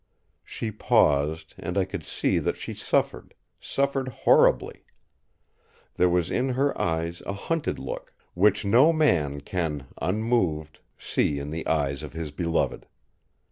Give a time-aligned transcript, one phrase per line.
[0.43, 4.83] She paused, and I could see that she suffered—suffered horribly.
[5.93, 11.51] There was in her eyes a hunted look, which no man can, unmoved, see in
[11.51, 12.87] the eyes of his beloved.